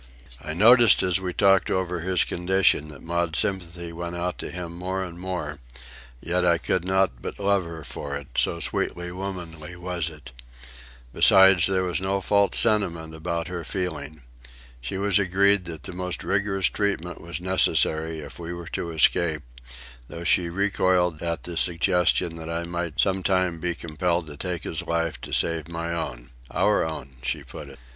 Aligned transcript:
I 0.43 0.53
noticed 0.53 1.03
as 1.03 1.19
we 1.19 1.31
talked 1.31 1.69
over 1.69 1.99
his 1.99 2.23
condition, 2.23 2.87
that 2.87 3.03
Maud's 3.03 3.37
sympathy 3.37 3.93
went 3.93 4.15
out 4.15 4.39
to 4.39 4.49
him 4.49 4.75
more 4.75 5.03
and 5.03 5.19
more; 5.19 5.59
yet 6.19 6.43
I 6.43 6.57
could 6.57 6.83
not 6.83 7.21
but 7.21 7.37
love 7.39 7.65
her 7.65 7.83
for 7.83 8.15
it, 8.17 8.25
so 8.35 8.59
sweetly 8.59 9.11
womanly 9.11 9.75
was 9.75 10.09
it. 10.09 10.31
Besides, 11.13 11.67
there 11.67 11.83
was 11.83 12.01
no 12.01 12.19
false 12.19 12.57
sentiment 12.57 13.13
about 13.13 13.47
her 13.47 13.63
feeling. 13.63 14.23
She 14.81 14.97
was 14.97 15.19
agreed 15.19 15.65
that 15.65 15.83
the 15.83 15.93
most 15.93 16.23
rigorous 16.23 16.65
treatment 16.65 17.21
was 17.21 17.39
necessary 17.39 18.21
if 18.21 18.39
we 18.39 18.51
were 18.53 18.69
to 18.69 18.89
escape, 18.89 19.43
though 20.07 20.23
she 20.23 20.49
recoiled 20.49 21.21
at 21.21 21.43
the 21.43 21.55
suggestion 21.55 22.37
that 22.37 22.49
I 22.49 22.63
might 22.63 22.99
some 22.99 23.21
time 23.21 23.59
be 23.59 23.75
compelled 23.75 24.25
to 24.25 24.35
take 24.35 24.63
his 24.63 24.81
life 24.81 25.21
to 25.21 25.31
save 25.31 25.67
my 25.67 25.93
own—"our 25.93 26.83
own," 26.83 27.17
she 27.21 27.43
put 27.43 27.69
it. 27.69 27.77